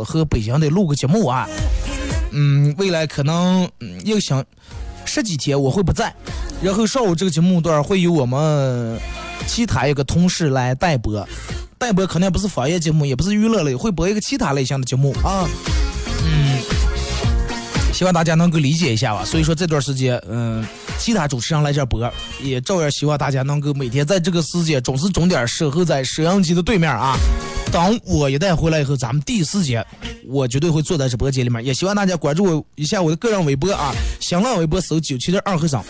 [0.05, 1.49] 和北京得录个节目啊。
[2.33, 4.45] 嗯，未来可能嗯一个星
[5.05, 6.13] 十几天我会不在，
[6.61, 8.99] 然后上午这个节目段会由我们
[9.47, 11.25] 其他一个同事来代播，
[11.79, 15.49] 代播肯定不是方言节目，也不是娱乐类，会播一个其他类型的节目啊。
[16.25, 16.59] 嗯，
[17.93, 19.25] 希望大家能够理解一下吧。
[19.25, 20.67] 所以说这段时间，嗯。
[20.99, 27.16] 其他主持人来这播，也照样希望大家能够每天在这个时间准时准点守候在摄像机的对面啊。
[27.70, 29.84] 等我一旦回来以后，咱们第一时间
[30.26, 31.64] 我绝对会坐在直播间里面。
[31.64, 35.82] 也希望大家关注我一下我的个人微博啊，新浪微博搜九七点二和尚。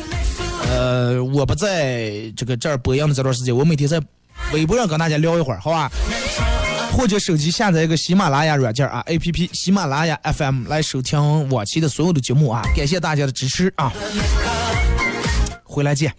[0.71, 4.01] 呃，我不在这个这儿播音的这段时间，我每天在
[4.53, 5.91] 微博上跟大家聊一会儿，好吧？
[6.93, 12.63] 或者手机下载一个喜马拉雅软件啊，A P P 喜马拉雅 F M 来收听往期的所有的节目啊。
[12.77, 13.91] 感谢大家的支持啊！
[15.73, 16.15] 回来见。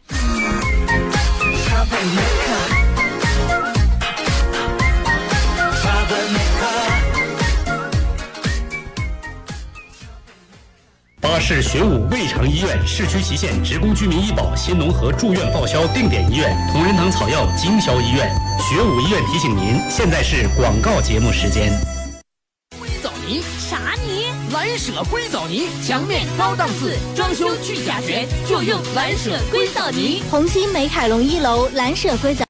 [11.21, 18.29] 巴士学武胃肠医院市区旗县职工居民医保新农合住院报销定点医院同仁堂草药经销医院
[18.59, 21.71] 学武医院提醒您，现在是广告节目时间。
[24.63, 30.23] 蓝舍硅藻泥，墙面高档次，装修去甲醛就用蓝舍硅藻泥。
[30.31, 32.41] 红星美凯龙一楼蓝舍硅藻。